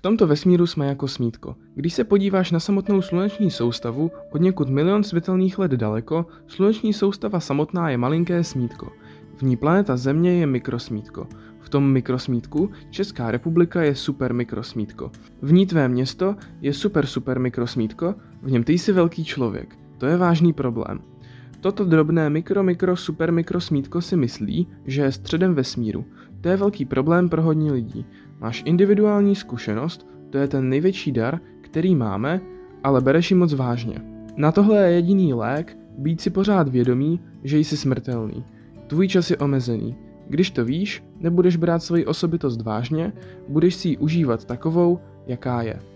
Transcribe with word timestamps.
V 0.00 0.02
tomto 0.02 0.26
vesmíru 0.26 0.66
jsme 0.66 0.86
jako 0.86 1.08
smítko. 1.08 1.56
Když 1.74 1.94
se 1.94 2.04
podíváš 2.04 2.50
na 2.50 2.60
samotnou 2.60 3.02
sluneční 3.02 3.50
soustavu, 3.50 4.10
od 4.30 4.40
někud 4.40 4.68
milion 4.68 5.04
světelných 5.04 5.58
let 5.58 5.70
daleko, 5.70 6.26
sluneční 6.46 6.92
soustava 6.92 7.40
samotná 7.40 7.90
je 7.90 7.96
malinké 7.96 8.44
smítko. 8.44 8.92
V 9.36 9.42
ní 9.42 9.56
planeta 9.56 9.96
Země 9.96 10.32
je 10.32 10.46
mikrosmítko. 10.46 11.26
V 11.60 11.68
tom 11.68 11.92
mikrosmítku 11.92 12.70
Česká 12.90 13.30
republika 13.30 13.82
je 13.82 13.94
super 13.94 14.34
mikrosmítko. 14.34 15.10
V 15.42 15.52
ní 15.52 15.66
tvé 15.66 15.88
město 15.88 16.36
je 16.60 16.72
super 16.72 17.06
super 17.06 17.38
mikrosmítko, 17.38 18.14
v 18.42 18.50
něm 18.50 18.64
ty 18.64 18.72
jsi 18.72 18.92
velký 18.92 19.24
člověk. 19.24 19.76
To 19.98 20.06
je 20.06 20.16
vážný 20.16 20.52
problém. 20.52 21.00
Toto 21.60 21.84
drobné 21.84 22.30
mikro 22.30 22.62
mikro 22.62 22.96
super 22.96 23.32
mikrosmítko 23.32 24.00
si 24.00 24.16
myslí, 24.16 24.68
že 24.86 25.02
je 25.02 25.12
středem 25.12 25.54
vesmíru. 25.54 26.04
To 26.40 26.48
je 26.48 26.56
velký 26.56 26.84
problém 26.84 27.28
pro 27.28 27.42
hodně 27.42 27.72
lidí. 27.72 28.06
Máš 28.40 28.62
individuální 28.66 29.34
zkušenost, 29.34 30.06
to 30.30 30.38
je 30.38 30.48
ten 30.48 30.68
největší 30.68 31.12
dar, 31.12 31.40
který 31.60 31.96
máme, 31.96 32.40
ale 32.84 33.00
bereš 33.00 33.30
ji 33.30 33.36
moc 33.36 33.54
vážně. 33.54 34.02
Na 34.36 34.52
tohle 34.52 34.82
je 34.82 34.94
jediný 34.94 35.34
lék, 35.34 35.78
být 35.98 36.20
si 36.20 36.30
pořád 36.30 36.68
vědomý, 36.68 37.20
že 37.44 37.58
jsi 37.58 37.76
smrtelný. 37.76 38.44
Tvůj 38.86 39.08
čas 39.08 39.30
je 39.30 39.36
omezený. 39.36 39.96
Když 40.28 40.50
to 40.50 40.64
víš, 40.64 41.04
nebudeš 41.20 41.56
brát 41.56 41.82
svoji 41.82 42.06
osobitost 42.06 42.62
vážně, 42.62 43.12
budeš 43.48 43.74
si 43.74 43.88
ji 43.88 43.96
užívat 43.96 44.44
takovou, 44.44 45.00
jaká 45.26 45.62
je. 45.62 45.89